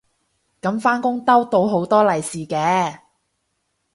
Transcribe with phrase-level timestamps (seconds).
[0.63, 2.99] 噉返工逗到好多利是嘅